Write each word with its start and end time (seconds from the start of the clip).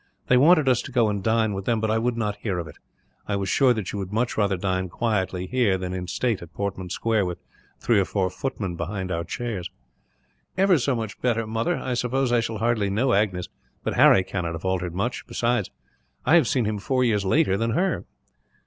They 0.29 0.37
wanted 0.37 0.67
us 0.67 0.81
to 0.81 0.91
go 0.91 1.09
and 1.09 1.23
dine 1.23 1.53
with 1.53 1.65
them, 1.65 1.79
but 1.79 1.91
I 1.91 1.99
would 1.99 2.17
not 2.17 2.37
hear 2.37 2.57
of 2.57 2.67
it. 2.67 2.77
I 3.27 3.35
was 3.35 3.49
sure 3.49 3.71
that 3.71 3.91
you 3.91 3.99
would 3.99 4.11
much 4.11 4.35
rather 4.35 4.57
dine 4.57 4.89
quietly, 4.89 5.45
here, 5.45 5.77
than 5.77 5.93
in 5.93 6.07
state 6.07 6.41
in 6.41 6.47
Portman 6.47 6.89
Square, 6.89 7.27
with 7.27 7.37
three 7.79 7.99
or 7.99 8.05
four 8.05 8.31
footmen 8.31 8.75
behind 8.75 9.11
our 9.11 9.23
chairs." 9.23 9.69
"Ever 10.57 10.79
so 10.79 10.95
much 10.95 11.21
better, 11.21 11.45
mother. 11.45 11.77
I 11.77 11.93
suppose 11.93 12.31
I 12.31 12.39
shall 12.39 12.57
hardly 12.57 12.89
know 12.89 13.13
Agnes, 13.13 13.47
but 13.83 13.93
Harry 13.93 14.23
cannot 14.23 14.53
have 14.53 14.65
altered 14.65 14.95
much; 14.95 15.27
besides, 15.27 15.69
I 16.25 16.33
have 16.33 16.47
seen 16.47 16.65
him 16.65 16.79
four 16.79 17.03
years 17.03 17.23
later 17.23 17.55
than 17.55 17.69
her." 17.77 18.05